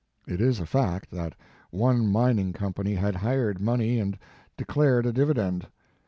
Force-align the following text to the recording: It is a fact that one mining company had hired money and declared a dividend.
It 0.25 0.41
is 0.41 0.59
a 0.59 0.65
fact 0.65 1.11
that 1.11 1.35
one 1.69 2.07
mining 2.11 2.53
company 2.53 2.95
had 2.95 3.15
hired 3.17 3.61
money 3.61 3.99
and 3.99 4.17
declared 4.57 5.05
a 5.05 5.13
dividend. 5.13 5.67